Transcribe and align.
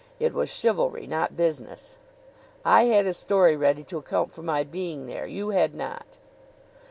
It 0.19 0.33
was 0.33 0.49
chivalry 0.49 1.05
not 1.05 1.37
business." 1.37 1.99
"I 2.65 2.85
had 2.85 3.05
a 3.05 3.13
story 3.13 3.55
ready 3.55 3.83
to 3.83 3.99
account 3.99 4.33
for 4.33 4.41
my 4.41 4.63
being 4.63 5.05
there. 5.05 5.27
You 5.27 5.51
had 5.51 5.75
not." 5.75 6.17